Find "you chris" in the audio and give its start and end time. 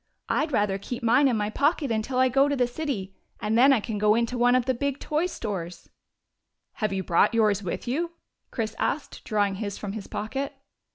7.87-8.75